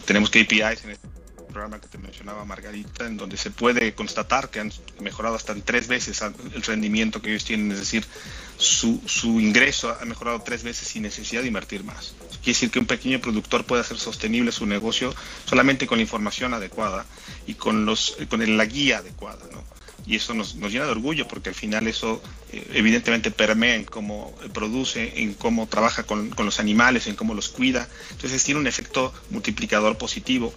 tenemos 0.07 0.31
KPIs 0.31 0.85
en 0.85 0.91
este 0.91 1.22
programa 1.53 1.81
que 1.81 1.89
te 1.89 1.99
mencionaba 1.99 2.45
Margarita, 2.45 3.07
en 3.07 3.17
donde 3.17 3.37
se 3.37 3.51
puede 3.51 3.95
constatar 3.95 4.51
que 4.51 4.61
han 4.61 4.73
mejorado 5.01 5.37
hasta 5.37 5.55
tres 5.55 5.87
veces 5.89 6.23
el 6.23 6.63
rendimiento 6.63 7.21
que 7.21 7.31
ellos 7.31 7.45
tienen, 7.45 7.71
es 7.73 7.79
decir, 7.79 8.05
su, 8.57 9.01
ingreso 9.41 9.97
ha 10.01 10.05
mejorado 10.05 10.41
tres 10.43 10.63
veces 10.63 10.89
sin 10.89 11.03
necesidad 11.03 11.43
de 11.43 11.49
invertir 11.49 11.85
más. 11.85 12.15
Quiere 12.43 12.47
decir 12.47 12.71
que 12.71 12.79
un 12.79 12.87
pequeño 12.87 13.21
productor 13.21 13.65
puede 13.65 13.83
hacer 13.83 13.99
sostenible 13.99 14.53
su 14.53 14.67
negocio 14.67 15.15
solamente 15.45 15.87
con 15.87 15.99
la 15.99 16.03
información 16.03 16.55
adecuada 16.55 17.07
y 17.47 17.55
con, 17.55 17.85
los, 17.87 18.17
con 18.29 18.57
la 18.57 18.65
guía 18.65 18.99
adecuada. 18.99 19.45
¿no? 19.53 19.63
y 20.07 20.17
eso 20.17 20.35
nos, 20.35 20.57
nos, 20.57 20.73
llena 20.73 20.87
de 20.87 20.93
orgullo 20.93 21.29
porque 21.29 21.51
al 21.51 21.55
final 21.55 21.87
eso 21.87 22.21
eh, 22.53 22.67
evidentemente 22.75 23.31
permea 23.31 23.77
en 23.77 23.85
cómo 23.85 24.35
produce, 24.53 25.23
en 25.23 25.35
cómo 25.35 25.67
trabaja 25.69 26.05
con, 26.05 26.35
los 26.37 26.61
animales, 26.61 27.07
en 27.07 27.15
cómo 27.15 27.35
los 27.35 27.49
cuida. 27.49 27.89
Entonces 28.11 28.43
tiene 28.43 28.61
un 28.61 28.67
efecto 28.67 29.13
multiplicador 29.31 29.99
positivo. 29.99 30.53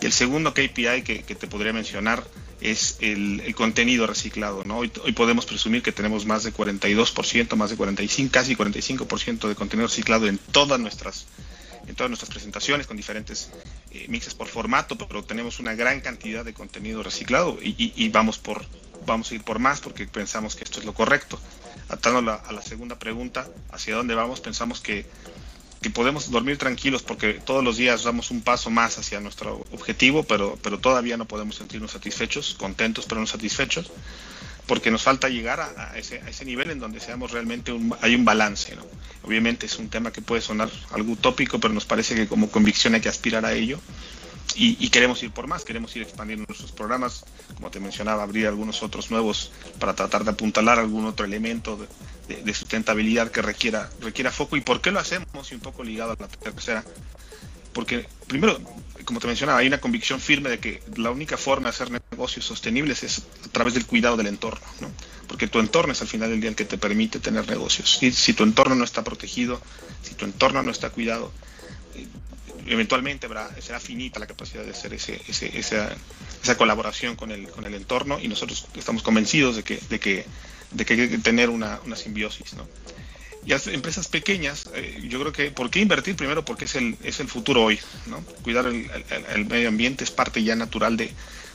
Y 0.00 0.06
el 0.06 0.12
segundo 0.12 0.52
KPI 0.52 1.02
que, 1.02 1.34
te 1.34 1.46
podría 1.46 1.72
mencionar 1.72 2.24
es 2.60 2.98
el, 3.00 3.54
contenido 3.54 4.06
reciclado. 4.06 4.64
¿no? 4.64 4.78
Hoy, 4.78 4.88
podemos 5.14 5.46
presumir 5.46 5.82
que 5.82 5.92
tenemos 5.92 6.26
más 6.26 6.44
de 6.44 6.52
42%, 6.52 7.56
más 7.56 7.70
de 7.70 7.76
45, 7.76 8.32
casi 8.32 8.56
45% 8.56 9.48
de 9.48 9.54
contenido 9.54 9.88
reciclado 9.88 10.26
en 10.26 10.38
todas 10.38 10.78
nuestras 10.80 11.26
en 11.86 11.94
todas 11.94 12.10
nuestras 12.10 12.30
presentaciones 12.30 12.88
con 12.88 12.96
diferentes 12.96 13.48
eh, 13.92 14.06
mixes 14.08 14.34
por 14.34 14.48
formato, 14.48 14.98
pero 14.98 15.22
tenemos 15.22 15.60
una 15.60 15.76
gran 15.76 16.00
cantidad 16.00 16.44
de 16.44 16.52
contenido 16.52 17.00
reciclado 17.04 17.58
y, 17.62 18.08
vamos 18.08 18.38
por 18.38 18.66
vamos 19.06 19.30
a 19.30 19.36
ir 19.36 19.42
por 19.44 19.60
más 19.60 19.80
porque 19.80 20.04
pensamos 20.08 20.56
que 20.56 20.64
esto 20.64 20.80
es 20.80 20.84
lo 20.84 20.94
correcto. 20.94 21.38
Atando 21.88 22.32
a 22.32 22.52
la 22.52 22.62
segunda 22.62 22.98
pregunta, 22.98 23.48
¿hacia 23.70 23.94
dónde 23.94 24.16
vamos? 24.16 24.40
Pensamos 24.40 24.80
que, 24.80 25.06
que, 25.80 25.90
podemos 25.90 26.30
dormir 26.30 26.58
tranquilos 26.58 27.02
porque 27.02 27.34
todos 27.34 27.62
los 27.62 27.76
días 27.76 28.04
damos 28.04 28.30
un 28.30 28.42
paso 28.42 28.70
más 28.70 28.98
hacia 28.98 29.20
nuestro 29.20 29.64
objetivo, 29.72 30.22
pero, 30.24 30.58
pero 30.62 30.78
todavía 30.78 31.16
no 31.16 31.26
podemos 31.26 31.56
sentirnos 31.56 31.92
satisfechos, 31.92 32.54
contentos 32.58 33.06
pero 33.06 33.20
no 33.20 33.26
satisfechos 33.26 33.90
porque 34.66 34.90
nos 34.90 35.02
falta 35.02 35.28
llegar 35.28 35.60
a, 35.60 35.96
ese, 35.96 36.20
a, 36.20 36.28
ese, 36.28 36.44
nivel 36.44 36.70
en 36.70 36.80
donde 36.80 37.00
seamos 37.00 37.30
realmente 37.30 37.72
un, 37.72 37.94
hay 38.00 38.14
un 38.14 38.24
balance. 38.24 38.76
Obviamente 39.22 39.66
es 39.66 39.78
un 39.78 39.88
tema 39.88 40.12
que 40.12 40.22
puede 40.22 40.42
sonar 40.42 40.70
algo 40.90 41.12
utópico, 41.12 41.60
pero 41.60 41.72
nos 41.72 41.84
parece 41.84 42.14
que 42.14 42.26
como 42.26 42.50
convicción 42.50 42.94
hay 42.94 43.00
que 43.00 43.08
aspirar 43.08 43.44
a 43.44 43.52
ello. 43.52 43.78
Y, 44.54 44.88
queremos 44.88 45.22
ir 45.22 45.32
por 45.32 45.46
más, 45.46 45.64
queremos 45.64 45.94
ir 45.96 46.02
expandiendo 46.02 46.46
nuestros 46.48 46.72
programas, 46.72 47.24
como 47.56 47.70
te 47.70 47.78
mencionaba, 47.78 48.22
abrir 48.22 48.46
algunos 48.46 48.82
otros 48.82 49.10
nuevos 49.10 49.52
para 49.78 49.94
tratar 49.94 50.24
de 50.24 50.30
apuntalar 50.30 50.78
algún 50.78 51.04
otro 51.04 51.26
elemento 51.26 51.78
de, 52.28 52.54
sustentabilidad 52.54 53.30
que 53.30 53.42
requiera, 53.42 53.90
requiera 54.00 54.30
foco. 54.30 54.56
¿Y 54.56 54.62
por 54.62 54.80
qué 54.80 54.90
lo 54.90 54.98
hacemos? 54.98 55.52
Y 55.52 55.54
un 55.54 55.60
poco 55.60 55.84
ligado 55.84 56.12
a 56.12 56.16
la 56.18 56.28
tercera, 56.28 56.84
porque 57.74 58.08
primero, 58.26 58.58
como 59.04 59.20
te 59.20 59.26
mencionaba, 59.26 59.58
hay 59.58 59.66
una 59.66 59.78
convicción 59.78 60.20
firme 60.20 60.48
de 60.48 60.58
que 60.58 60.82
la 60.96 61.10
única 61.10 61.36
forma 61.36 61.64
de 61.64 61.70
hacer 61.70 61.90
negocios 61.90 62.46
sostenibles 62.46 63.02
es 63.02 63.22
a 63.44 63.48
través 63.52 63.74
del 63.74 63.84
cuidado 63.84 64.16
del 64.16 64.28
entorno, 64.28 64.66
¿no? 64.80 64.90
porque 65.28 65.48
tu 65.48 65.58
entorno 65.58 65.92
es 65.92 66.00
al 66.00 66.08
final 66.08 66.30
del 66.30 66.40
día 66.40 66.50
el 66.50 66.56
que 66.56 66.64
te 66.64 66.78
permite 66.78 67.20
tener 67.20 67.46
negocios. 67.48 67.98
Y 68.02 68.12
si 68.12 68.32
tu 68.32 68.44
entorno 68.44 68.74
no 68.74 68.84
está 68.84 69.04
protegido, 69.04 69.60
si 70.02 70.14
tu 70.14 70.24
entorno 70.24 70.62
no 70.62 70.70
está 70.70 70.90
cuidado, 70.90 71.32
eventualmente 72.66 73.28
será 73.60 73.80
finita 73.80 74.18
la 74.18 74.26
capacidad 74.26 74.64
de 74.64 74.70
hacer 74.70 74.94
ese, 74.94 75.20
ese, 75.28 75.58
esa, 75.58 75.94
esa, 76.42 76.56
colaboración 76.56 77.16
con 77.16 77.30
el, 77.30 77.48
con 77.48 77.64
el 77.66 77.74
entorno 77.74 78.18
y 78.20 78.28
nosotros 78.28 78.66
estamos 78.74 79.02
convencidos 79.02 79.56
de 79.56 79.62
que, 79.62 79.78
de 79.88 80.00
que, 80.00 80.26
de 80.70 80.84
que 80.84 80.94
hay 80.94 81.08
que 81.08 81.18
tener 81.18 81.50
una, 81.50 81.80
una 81.84 81.96
simbiosis. 81.96 82.54
¿no? 82.54 82.66
y 83.46 83.52
a 83.52 83.60
empresas 83.66 84.08
pequeñas, 84.08 84.68
eh, 84.74 85.00
yo 85.08 85.20
creo 85.20 85.32
que, 85.32 85.52
¿por 85.52 85.70
qué 85.70 85.78
invertir? 85.78 86.16
Primero 86.16 86.44
porque 86.44 86.64
es 86.64 86.74
el, 86.74 86.96
es 87.04 87.20
el 87.20 87.28
futuro 87.28 87.62
hoy, 87.62 87.78
¿no? 88.06 88.20
Cuidar 88.42 88.66
el, 88.66 88.90
el, 89.08 89.24
el 89.34 89.44
medio 89.46 89.68
ambiente 89.68 90.02
es 90.02 90.10
parte 90.10 90.42
ya 90.42 90.56
natural 90.56 90.96
de, 90.96 91.12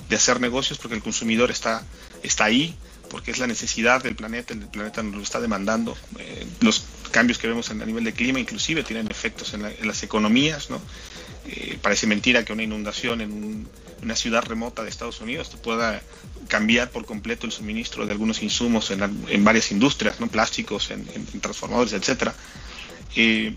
de, 0.08 0.16
hacer 0.16 0.40
negocios 0.40 0.80
porque 0.80 0.96
el 0.96 1.04
consumidor 1.04 1.52
está, 1.52 1.84
está 2.24 2.46
ahí, 2.46 2.78
porque 3.12 3.32
es 3.32 3.40
la 3.40 3.48
necesidad 3.48 4.02
del 4.02 4.16
planeta, 4.16 4.54
el 4.54 4.62
planeta 4.62 5.04
nos 5.04 5.16
lo 5.16 5.22
está 5.22 5.42
demandando. 5.42 5.98
Eh, 6.18 6.48
los 6.62 6.86
cambios 7.12 7.38
que 7.38 7.48
vemos 7.48 7.70
a 7.70 7.74
nivel 7.74 8.06
de 8.06 8.14
clima 8.14 8.40
inclusive 8.40 8.84
tienen 8.84 9.12
efectos 9.12 9.54
en, 9.54 9.64
la, 9.64 9.70
en 9.70 9.86
las 9.86 10.02
economías, 10.02 10.70
¿no? 10.70 10.82
Eh, 11.46 11.78
parece 11.82 12.08
mentira 12.08 12.46
que 12.46 12.54
una 12.54 12.64
inundación 12.64 13.20
en 13.20 13.32
un, 13.34 13.70
una 14.02 14.16
ciudad 14.16 14.44
remota 14.46 14.84
de 14.84 14.90
Estados 14.90 15.20
Unidos 15.20 15.50
pueda 15.62 16.02
cambiar 16.48 16.90
por 16.90 17.06
completo 17.06 17.46
el 17.46 17.52
suministro 17.52 18.06
de 18.06 18.14
algunos 18.14 18.42
insumos 18.42 18.92
en, 18.92 19.44
varias 19.44 19.72
industrias, 19.72 20.22
¿no? 20.22 20.28
plásticos, 20.28 20.90
en, 20.92 21.06
en 21.14 21.42
transformadores, 21.42 21.92
etcétera. 21.92 22.34
Eh, 23.18 23.54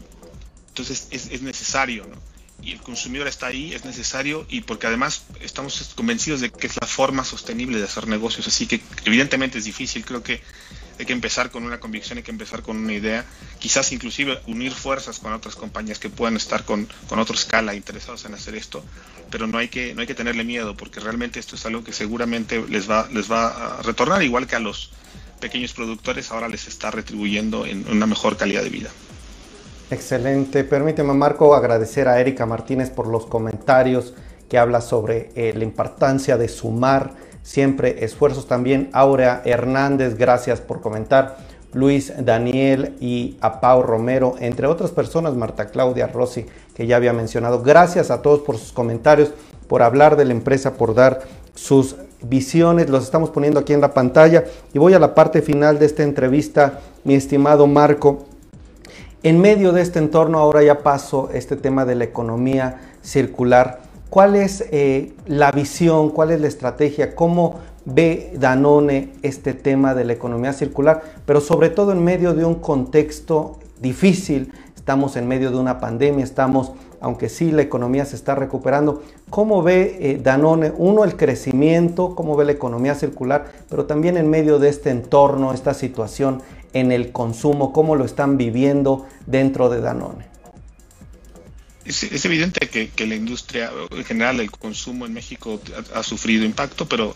entonces 0.68 1.06
es, 1.12 1.30
es 1.30 1.42
necesario, 1.42 2.06
¿no? 2.06 2.33
Y 2.62 2.72
el 2.72 2.80
consumidor 2.80 3.26
está 3.26 3.48
ahí, 3.48 3.74
es 3.74 3.84
necesario 3.84 4.46
y 4.48 4.62
porque 4.62 4.86
además 4.86 5.24
estamos 5.40 5.92
convencidos 5.94 6.40
de 6.40 6.50
que 6.50 6.66
es 6.66 6.76
la 6.80 6.86
forma 6.86 7.24
sostenible 7.24 7.78
de 7.78 7.84
hacer 7.84 8.08
negocios, 8.08 8.46
así 8.46 8.66
que 8.66 8.80
evidentemente 9.04 9.58
es 9.58 9.64
difícil, 9.64 10.04
creo 10.04 10.22
que 10.22 10.40
hay 10.98 11.06
que 11.06 11.12
empezar 11.12 11.50
con 11.50 11.64
una 11.64 11.80
convicción, 11.80 12.18
hay 12.18 12.24
que 12.24 12.30
empezar 12.30 12.62
con 12.62 12.76
una 12.76 12.92
idea, 12.92 13.24
quizás 13.58 13.92
inclusive 13.92 14.40
unir 14.46 14.72
fuerzas 14.72 15.18
con 15.18 15.32
otras 15.32 15.56
compañías 15.56 15.98
que 15.98 16.08
puedan 16.08 16.36
estar 16.36 16.64
con, 16.64 16.88
con 17.08 17.18
otra 17.18 17.34
escala 17.34 17.74
interesados 17.74 18.24
en 18.24 18.34
hacer 18.34 18.54
esto, 18.54 18.84
pero 19.30 19.46
no 19.46 19.58
hay 19.58 19.68
que 19.68 19.94
no 19.94 20.00
hay 20.00 20.06
que 20.06 20.14
tenerle 20.14 20.44
miedo 20.44 20.76
porque 20.76 21.00
realmente 21.00 21.40
esto 21.40 21.56
es 21.56 21.66
algo 21.66 21.82
que 21.82 21.92
seguramente 21.92 22.64
les 22.68 22.88
va 22.88 23.08
les 23.12 23.30
va 23.30 23.78
a 23.78 23.82
retornar 23.82 24.22
igual 24.22 24.46
que 24.46 24.56
a 24.56 24.60
los 24.60 24.90
pequeños 25.40 25.74
productores 25.74 26.30
ahora 26.30 26.48
les 26.48 26.68
está 26.68 26.90
retribuyendo 26.90 27.66
en 27.66 27.86
una 27.90 28.06
mejor 28.06 28.36
calidad 28.36 28.62
de 28.62 28.70
vida. 28.70 28.90
Excelente. 29.90 30.64
Permíteme, 30.64 31.12
Marco, 31.12 31.54
agradecer 31.54 32.08
a 32.08 32.20
Erika 32.20 32.46
Martínez 32.46 32.90
por 32.90 33.06
los 33.06 33.26
comentarios 33.26 34.14
que 34.48 34.58
habla 34.58 34.80
sobre 34.80 35.30
eh, 35.34 35.52
la 35.54 35.64
importancia 35.64 36.36
de 36.36 36.48
sumar 36.48 37.12
siempre 37.42 38.04
esfuerzos. 38.04 38.48
También 38.48 38.88
Aurea 38.92 39.42
Hernández, 39.44 40.16
gracias 40.16 40.60
por 40.60 40.80
comentar. 40.80 41.36
Luis 41.72 42.12
Daniel 42.16 42.94
y 43.00 43.36
a 43.40 43.60
Pau 43.60 43.82
Romero, 43.82 44.36
entre 44.38 44.68
otras 44.68 44.92
personas, 44.92 45.34
Marta 45.34 45.66
Claudia 45.66 46.06
Rossi, 46.06 46.46
que 46.74 46.86
ya 46.86 46.96
había 46.96 47.12
mencionado. 47.12 47.62
Gracias 47.62 48.10
a 48.10 48.22
todos 48.22 48.40
por 48.40 48.56
sus 48.56 48.72
comentarios, 48.72 49.32
por 49.68 49.82
hablar 49.82 50.16
de 50.16 50.24
la 50.24 50.32
empresa, 50.32 50.74
por 50.74 50.94
dar 50.94 51.22
sus 51.54 51.96
visiones. 52.22 52.88
Los 52.88 53.04
estamos 53.04 53.30
poniendo 53.30 53.60
aquí 53.60 53.72
en 53.72 53.80
la 53.80 53.92
pantalla. 53.92 54.44
Y 54.72 54.78
voy 54.78 54.94
a 54.94 55.00
la 55.00 55.14
parte 55.14 55.42
final 55.42 55.78
de 55.78 55.86
esta 55.86 56.04
entrevista, 56.04 56.80
mi 57.02 57.14
estimado 57.14 57.66
Marco. 57.66 58.26
En 59.24 59.40
medio 59.40 59.72
de 59.72 59.80
este 59.80 60.00
entorno, 60.00 60.38
ahora 60.38 60.62
ya 60.62 60.82
paso 60.82 61.30
este 61.32 61.56
tema 61.56 61.86
de 61.86 61.94
la 61.94 62.04
economía 62.04 62.82
circular. 63.00 63.80
¿Cuál 64.10 64.36
es 64.36 64.66
eh, 64.70 65.14
la 65.24 65.50
visión, 65.50 66.10
cuál 66.10 66.30
es 66.30 66.42
la 66.42 66.46
estrategia, 66.46 67.14
cómo 67.16 67.54
ve 67.86 68.34
Danone 68.38 69.14
este 69.22 69.54
tema 69.54 69.94
de 69.94 70.04
la 70.04 70.12
economía 70.12 70.52
circular, 70.52 71.02
pero 71.24 71.40
sobre 71.40 71.70
todo 71.70 71.92
en 71.92 72.04
medio 72.04 72.34
de 72.34 72.44
un 72.44 72.56
contexto 72.56 73.60
difícil? 73.80 74.52
Estamos 74.76 75.16
en 75.16 75.26
medio 75.26 75.50
de 75.50 75.56
una 75.56 75.80
pandemia, 75.80 76.22
estamos, 76.22 76.72
aunque 77.00 77.30
sí 77.30 77.50
la 77.50 77.62
economía 77.62 78.04
se 78.04 78.16
está 78.16 78.34
recuperando. 78.34 79.02
¿Cómo 79.30 79.62
ve 79.62 79.96
eh, 80.00 80.20
Danone, 80.22 80.70
uno, 80.76 81.02
el 81.02 81.16
crecimiento, 81.16 82.14
cómo 82.14 82.36
ve 82.36 82.44
la 82.44 82.52
economía 82.52 82.94
circular, 82.94 83.46
pero 83.70 83.86
también 83.86 84.18
en 84.18 84.28
medio 84.28 84.58
de 84.58 84.68
este 84.68 84.90
entorno, 84.90 85.54
esta 85.54 85.72
situación 85.72 86.42
en 86.74 86.92
el 86.92 87.12
consumo, 87.12 87.72
cómo 87.72 87.96
lo 87.96 88.04
están 88.04 88.36
viviendo 88.36 89.08
dentro 89.26 89.70
de 89.70 89.80
Danone. 89.80 90.26
Es, 91.84 92.24
evidente 92.24 92.68
que, 92.68 93.06
la 93.06 93.14
industria, 93.14 93.70
en 93.90 94.04
general 94.04 94.40
el 94.40 94.50
consumo 94.50 95.06
en 95.06 95.12
México 95.12 95.60
ha, 95.94 96.00
ha, 96.00 96.02
sufrido 96.02 96.44
impacto, 96.44 96.88
pero, 96.88 97.14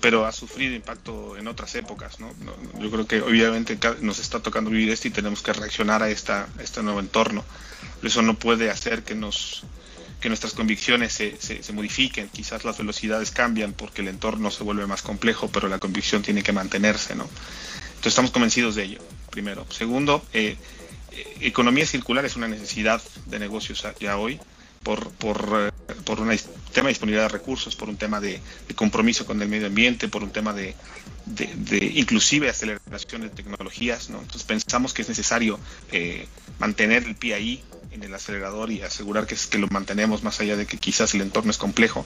pero 0.00 0.26
ha 0.26 0.32
sufrido 0.32 0.74
impacto 0.74 1.36
en 1.38 1.48
otras 1.48 1.74
épocas. 1.76 2.20
¿no? 2.20 2.30
Yo 2.78 2.90
creo 2.90 3.06
que 3.06 3.22
obviamente 3.22 3.78
nos 4.02 4.18
está 4.18 4.40
tocando 4.40 4.70
vivir 4.70 4.90
esto 4.90 5.08
y 5.08 5.12
tenemos 5.12 5.42
que 5.42 5.54
reaccionar 5.54 6.02
a, 6.02 6.10
esta, 6.10 6.46
a 6.58 6.62
este 6.62 6.82
nuevo 6.82 7.00
entorno. 7.00 7.42
Eso 8.02 8.20
no 8.20 8.38
puede 8.38 8.70
hacer 8.70 9.02
que, 9.02 9.14
nos, 9.14 9.62
que 10.20 10.28
nuestras 10.28 10.52
convicciones 10.52 11.14
se, 11.14 11.36
se, 11.40 11.62
se 11.62 11.72
modifiquen. 11.72 12.28
Quizás 12.28 12.66
las 12.66 12.76
velocidades 12.76 13.30
cambian 13.30 13.72
porque 13.72 14.02
el 14.02 14.08
entorno 14.08 14.50
se 14.50 14.62
vuelve 14.62 14.86
más 14.86 15.00
complejo, 15.00 15.48
pero 15.48 15.68
la 15.68 15.78
convicción 15.78 16.20
tiene 16.20 16.42
que 16.42 16.52
mantenerse. 16.52 17.14
¿no? 17.14 17.30
Entonces 18.02 18.14
estamos 18.14 18.32
convencidos 18.32 18.74
de 18.74 18.82
ello, 18.82 18.98
primero. 19.30 19.64
Segundo, 19.70 20.24
eh, 20.32 20.56
economía 21.40 21.86
circular 21.86 22.24
es 22.24 22.34
una 22.34 22.48
necesidad 22.48 23.00
de 23.26 23.38
negocios 23.38 23.86
ya 24.00 24.16
hoy 24.16 24.40
por, 24.82 25.12
por, 25.12 25.72
por 26.04 26.18
un 26.20 26.36
tema 26.72 26.88
de 26.88 26.94
disponibilidad 26.94 27.26
de 27.26 27.28
recursos, 27.28 27.76
por 27.76 27.88
un 27.88 27.96
tema 27.96 28.18
de, 28.18 28.40
compromiso 28.74 29.24
con 29.24 29.40
el 29.40 29.46
medio 29.46 29.68
ambiente, 29.68 30.08
por 30.08 30.24
un 30.24 30.30
tema 30.30 30.52
de, 30.52 30.74
inclusive 31.94 32.48
aceleración 32.48 33.22
de 33.22 33.30
tecnologías. 33.30 34.10
¿no? 34.10 34.18
Entonces 34.18 34.42
pensamos 34.42 34.92
que 34.92 35.02
es 35.02 35.08
necesario 35.08 35.60
eh, 35.92 36.26
mantener 36.58 37.04
el 37.04 37.14
pie 37.14 37.62
en 37.92 38.02
el 38.02 38.12
acelerador 38.12 38.72
y 38.72 38.82
asegurar 38.82 39.28
que, 39.28 39.36
que 39.48 39.58
lo 39.58 39.68
mantenemos 39.68 40.24
más 40.24 40.40
allá 40.40 40.56
de 40.56 40.66
que 40.66 40.76
quizás 40.76 41.14
el 41.14 41.20
entorno 41.20 41.52
es 41.52 41.58
complejo. 41.58 42.04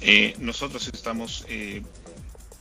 Eh, 0.00 0.34
nosotros 0.38 0.90
estamos 0.92 1.46
eh, 1.48 1.82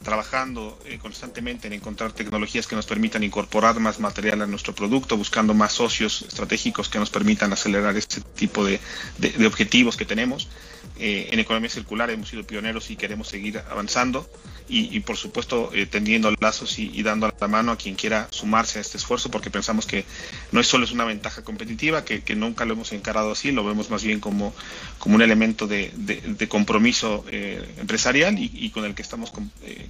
trabajando 0.03 0.77
eh, 0.85 0.99
constantemente 0.99 1.67
en 1.67 1.73
encontrar 1.73 2.11
tecnologías 2.11 2.67
que 2.67 2.75
nos 2.75 2.85
permitan 2.85 3.23
incorporar 3.23 3.79
más 3.79 3.99
material 3.99 4.41
a 4.41 4.47
nuestro 4.47 4.75
producto, 4.75 5.17
buscando 5.17 5.53
más 5.53 5.73
socios 5.73 6.21
estratégicos 6.21 6.89
que 6.89 6.99
nos 6.99 7.09
permitan 7.09 7.51
acelerar 7.53 7.95
este 7.97 8.21
tipo 8.21 8.65
de, 8.65 8.79
objetivos 9.45 9.97
que 9.97 10.05
tenemos. 10.05 10.47
Eh, 10.99 11.29
en 11.31 11.39
economía 11.39 11.69
circular 11.69 12.09
hemos 12.11 12.29
sido 12.29 12.43
pioneros 12.43 12.91
y 12.91 12.95
queremos 12.95 13.27
seguir 13.27 13.57
avanzando 13.71 14.29
y, 14.67 14.99
por 15.01 15.17
supuesto 15.17 15.71
eh, 15.73 15.85
tendiendo 15.85 16.31
lazos 16.39 16.79
y, 16.79 17.03
dando 17.03 17.31
la 17.39 17.47
mano 17.47 17.71
a 17.73 17.77
quien 17.77 17.95
quiera 17.95 18.27
sumarse 18.31 18.79
a 18.79 18.81
este 18.81 18.97
esfuerzo 18.97 19.29
porque 19.29 19.49
pensamos 19.49 19.85
que 19.85 20.05
no 20.51 20.59
es 20.59 20.67
solo 20.67 20.85
es 20.85 20.91
una 20.91 21.05
ventaja 21.05 21.43
competitiva, 21.43 22.05
que, 22.05 22.23
nunca 22.35 22.65
lo 22.65 22.73
hemos 22.73 22.91
encarado 22.93 23.31
así, 23.31 23.51
lo 23.51 23.63
vemos 23.63 23.89
más 23.89 24.03
bien 24.03 24.19
como, 24.19 24.53
como 24.97 25.15
un 25.15 25.21
elemento 25.21 25.67
de, 25.67 25.91
compromiso 26.49 27.25
eh, 27.29 27.63
empresarial 27.77 28.37
y, 28.39 28.69
con 28.69 28.85
el 28.85 28.95
que 28.95 29.01
estamos 29.01 29.31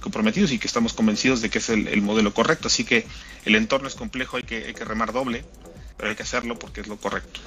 comprometidos 0.04 0.52
y 0.52 0.58
que 0.58 0.66
estamos 0.66 0.92
convencidos 0.92 1.40
de 1.40 1.48
que 1.48 1.58
es 1.58 1.70
el, 1.70 2.02
modelo 2.02 2.34
correcto. 2.34 2.68
Así 2.68 2.84
que 2.84 3.06
el 3.46 3.56
entorno 3.56 3.88
es 3.88 3.94
complejo, 3.94 4.36
hay 4.36 4.42
que, 4.42 4.74
remar 4.84 5.14
doble, 5.14 5.44
pero 5.96 6.10
hay 6.10 6.14
que 6.14 6.22
hacerlo 6.22 6.58
porque 6.58 6.82
es 6.82 6.88
lo 6.88 6.96
correcto. 6.98 7.40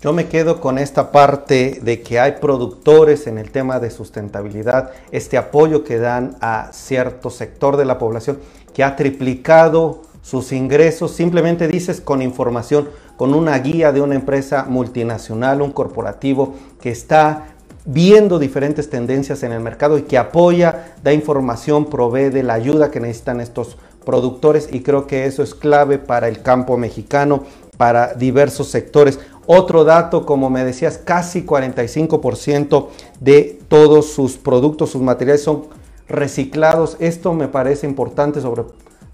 Yo 0.00 0.12
me 0.12 0.28
quedo 0.28 0.60
con 0.60 0.78
esta 0.78 1.10
parte 1.10 1.80
de 1.82 2.02
que 2.02 2.20
hay 2.20 2.32
productores 2.40 3.26
en 3.26 3.38
el 3.38 3.50
tema 3.50 3.80
de 3.80 3.90
sustentabilidad, 3.90 4.92
este 5.10 5.36
apoyo 5.36 5.82
que 5.82 5.98
dan 5.98 6.36
a 6.40 6.70
cierto 6.72 7.30
sector 7.30 7.76
de 7.76 7.84
la 7.84 7.98
población 7.98 8.38
que 8.72 8.84
ha 8.84 8.94
triplicado 8.94 10.02
sus 10.22 10.52
ingresos, 10.52 11.16
simplemente 11.16 11.66
dices 11.66 12.00
con 12.00 12.22
información, 12.22 12.90
con 13.16 13.34
una 13.34 13.58
guía 13.58 13.92
de 13.92 14.00
una 14.00 14.14
empresa 14.14 14.66
multinacional, 14.68 15.62
un 15.62 15.72
corporativo 15.72 16.54
que 16.80 16.90
está 16.90 17.53
viendo 17.84 18.38
diferentes 18.38 18.88
tendencias 18.88 19.42
en 19.42 19.52
el 19.52 19.60
mercado 19.60 19.98
y 19.98 20.02
que 20.02 20.18
apoya, 20.18 20.94
da 21.02 21.12
información, 21.12 21.86
provee 21.86 22.30
de 22.30 22.42
la 22.42 22.54
ayuda 22.54 22.90
que 22.90 23.00
necesitan 23.00 23.40
estos 23.40 23.76
productores 24.04 24.68
y 24.72 24.82
creo 24.82 25.06
que 25.06 25.26
eso 25.26 25.42
es 25.42 25.54
clave 25.54 25.98
para 25.98 26.28
el 26.28 26.42
campo 26.42 26.76
mexicano, 26.76 27.44
para 27.76 28.14
diversos 28.14 28.68
sectores. 28.68 29.18
Otro 29.46 29.84
dato, 29.84 30.24
como 30.24 30.48
me 30.48 30.64
decías, 30.64 30.98
casi 30.98 31.44
45% 31.44 32.88
de 33.20 33.60
todos 33.68 34.12
sus 34.12 34.36
productos, 34.36 34.90
sus 34.90 35.02
materiales 35.02 35.42
son 35.42 35.66
reciclados. 36.08 36.96
Esto 37.00 37.34
me 37.34 37.48
parece 37.48 37.86
importante, 37.86 38.40
sobre 38.40 38.64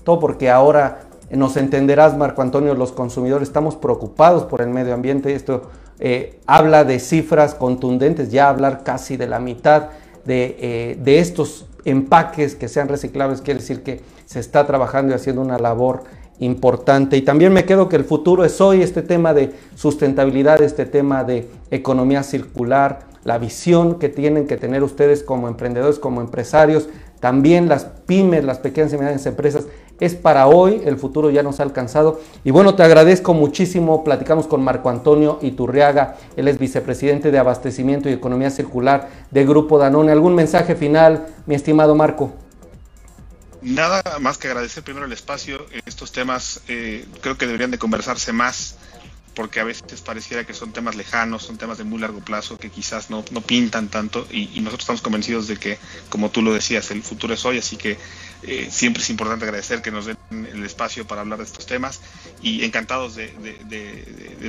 todo 0.05 0.21
porque 0.21 0.51
ahora 0.51 1.03
nos 1.31 1.57
entenderás, 1.57 2.17
Marco 2.17 2.43
Antonio, 2.43 2.75
los 2.75 2.93
consumidores 2.93 3.49
estamos 3.49 3.77
preocupados 3.77 4.45
por 4.45 4.61
el 4.61 4.69
medio 4.69 4.95
ambiente. 4.95 5.35
Esto 5.35 5.63
eh, 6.01 6.39
habla 6.47 6.85
de 6.85 6.99
cifras 6.99 7.55
contundentes, 7.55 8.31
ya 8.31 8.49
hablar 8.49 8.83
casi 8.83 9.17
de 9.17 9.27
la 9.27 9.39
mitad 9.39 9.89
de, 10.25 10.57
eh, 10.59 10.99
de 11.01 11.19
estos 11.19 11.67
empaques 11.85 12.55
que 12.55 12.69
sean 12.69 12.89
reciclables, 12.89 13.43
quiere 13.43 13.61
decir 13.61 13.83
que 13.83 14.01
se 14.27 14.41
está 14.41 14.67
trabajando 14.67 15.13
y 15.13 15.17
haciendo 15.17 15.43
una 15.43 15.59
labor 15.59 16.05
importante. 16.39 17.17
Y 17.17 17.23
también 17.23 17.53
me 17.53 17.65
quedo 17.65 17.89
que 17.89 17.97
el 17.97 18.05
futuro 18.05 18.45
es 18.45 18.61
hoy 18.61 18.83
este 18.83 19.03
tema 19.03 19.35
de 19.35 19.53
sustentabilidad, 19.75 20.63
este 20.63 20.87
tema 20.87 21.23
de 21.23 21.49
economía 21.71 22.23
circular, 22.23 23.01
la 23.25 23.39
visión 23.39 23.99
que 23.99 24.09
tienen 24.09 24.47
que 24.47 24.57
tener 24.57 24.83
ustedes 24.83 25.23
como 25.23 25.49
emprendedores, 25.49 25.99
como 25.99 26.21
empresarios, 26.21 26.89
también 27.21 27.69
las 27.69 27.85
pymes, 27.85 28.45
las 28.45 28.59
pequeñas 28.59 28.95
y 28.95 28.97
medianas 28.97 29.27
empresas, 29.27 29.67
es 30.01 30.15
para 30.15 30.47
hoy, 30.47 30.83
el 30.85 30.97
futuro 30.97 31.31
ya 31.31 31.43
nos 31.43 31.61
ha 31.61 31.63
alcanzado. 31.63 32.21
Y 32.43 32.51
bueno, 32.51 32.75
te 32.75 32.83
agradezco 32.83 33.35
muchísimo, 33.35 34.03
platicamos 34.03 34.47
con 34.47 34.65
Marco 34.65 34.91
Antonio 34.91 35.39
Iturriaga, 35.43 36.17
él 36.37 36.49
es 36.49 36.59
vicepresidente 36.59 37.31
de 37.31 37.39
Abastecimiento 37.39 38.09
y 38.09 38.13
Economía 38.13 38.51
Circular 38.51 39.09
de 39.31 39.45
Grupo 39.45 39.79
Danone. 39.79 40.13
¿Algún 40.13 40.35
mensaje 40.35 40.75
final, 40.75 41.27
mi 41.47 41.55
estimado 41.55 41.95
Marco? 41.95 42.33
Nada 43.63 44.03
más 44.21 44.39
que 44.39 44.49
agradecer 44.49 44.83
primero 44.83 45.05
el 45.05 45.13
espacio. 45.13 45.67
Estos 45.85 46.13
temas 46.13 46.63
eh, 46.69 47.05
creo 47.21 47.37
que 47.37 47.47
deberían 47.47 47.71
de 47.71 47.79
conversarse 47.79 48.33
más 48.33 48.77
porque 49.35 49.61
a 49.61 49.65
veces 49.65 50.01
pareciera 50.01 50.45
que 50.45 50.55
son 50.55 50.73
temas 50.73 50.97
lejanos, 50.97 51.45
son 51.45 51.57
temas 51.57 51.79
de 51.79 51.85
muy 51.85 51.99
largo 51.99 52.21
plazo 52.21 52.59
que 52.59 52.71
quizás 52.71 53.11
no, 53.11 53.25
no 53.31 53.41
pintan 53.41 53.89
tanto 53.89 54.27
y, 54.31 54.61
nosotros 54.61 54.81
estamos 54.81 55.03
convencidos 55.03 55.47
de 55.47 55.57
que, 55.57 55.79
como 56.09 56.31
tú 56.31 56.43
lo 56.43 56.53
decías, 56.53 56.91
el 56.91 57.03
futuro 57.03 57.35
es 57.35 57.45
hoy, 57.45 57.59
así 57.59 57.77
que 57.77 57.97
eh, 58.43 58.69
siempre 58.71 59.03
es 59.03 59.11
importante 59.11 59.45
agradecer 59.45 59.83
que 59.83 59.91
nos 59.91 60.07
den 60.07 60.17
el 60.31 60.65
espacio 60.65 61.07
para 61.07 61.21
hablar 61.21 61.39
de 61.39 61.45
estos 61.45 61.67
temas 61.67 62.01
y 62.43 62.65
encantados 62.65 63.17
de, 63.17 63.31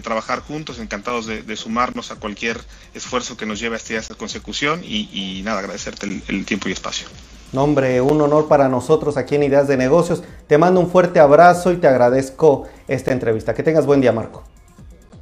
trabajar 0.03 0.39
juntos, 0.39 0.79
encantados 0.79 1.25
de, 1.25 1.55
sumarnos 1.55 2.11
a 2.11 2.15
cualquier 2.15 2.59
esfuerzo 2.93 3.37
que 3.37 3.45
nos 3.45 3.59
lleve 3.59 3.75
hasta 3.75 3.95
esta 3.95 4.15
consecución 4.15 4.81
y, 4.83 5.41
nada, 5.43 5.59
agradecerte 5.59 6.21
el 6.27 6.45
tiempo 6.45 6.69
y 6.69 6.71
espacio. 6.71 7.07
Nombre, 7.51 7.99
un 7.99 8.21
honor 8.21 8.47
para 8.47 8.69
nosotros 8.69 9.17
aquí 9.17 9.35
en 9.35 9.43
Ideas 9.43 9.67
de 9.67 9.75
Negocios. 9.75 10.23
Te 10.47 10.57
mando 10.57 10.79
un 10.79 10.89
fuerte 10.89 11.19
abrazo 11.19 11.73
y 11.73 11.77
te 11.77 11.87
agradezco 11.87 12.69
esta 12.87 13.11
entrevista. 13.11 13.53
Que 13.53 13.61
tengas 13.61 13.85
buen 13.85 13.99
día, 13.99 14.13
Marco. 14.13 14.43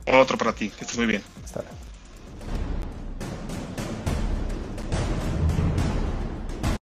Otro 0.05 0.38
para 0.38 0.53
ti, 0.53 0.69
que 0.69 0.82
estés 0.82 0.97
muy 0.97 1.08
bien. 1.08 1.23
Hasta 1.43 1.62
luego. 1.62 1.88